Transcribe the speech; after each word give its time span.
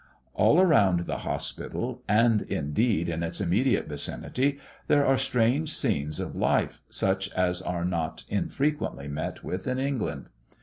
All 0.33 0.65
round 0.65 1.01
the 1.01 1.19
hospital, 1.19 2.01
and 2.09 2.41
indeed 2.41 3.07
in 3.07 3.21
its 3.21 3.39
immediate 3.39 3.87
vicinity, 3.87 4.57
there 4.87 5.05
are 5.05 5.15
strange 5.15 5.77
scenes 5.77 6.19
of 6.19 6.35
life, 6.35 6.79
such 6.89 7.29
as 7.33 7.61
are 7.61 7.85
not 7.85 8.23
unfrequently 8.27 9.07
met 9.07 9.43
with 9.43 9.67
in 9.67 9.77
England. 9.77 10.29